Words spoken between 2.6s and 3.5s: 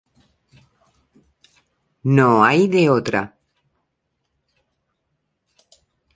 de otra.